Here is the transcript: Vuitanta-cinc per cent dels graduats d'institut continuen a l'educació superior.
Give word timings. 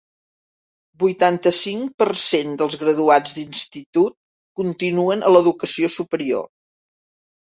Vuitanta-cinc 1.01 1.91
per 2.03 2.07
cent 2.21 2.55
dels 2.61 2.77
graduats 2.83 3.35
d'institut 3.39 4.15
continuen 4.61 5.23
a 5.27 5.31
l'educació 5.35 5.91
superior. 5.97 6.49